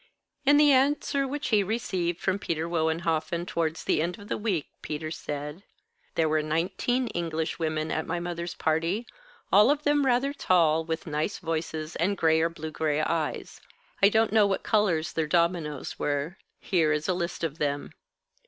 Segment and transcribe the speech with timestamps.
[0.47, 4.67] In the answer which he received from Peter Wohenhoffen towards the end of the week,
[4.81, 5.61] Peter said:
[6.15, 9.05] "There were nineteen Englishwomen at my mother's party,
[9.51, 13.61] all of them rather tall, with nice voices, and gray or blue gray eyes.
[14.01, 16.39] I don't know what colours their dominoes were.
[16.59, 17.91] Here is a list of them."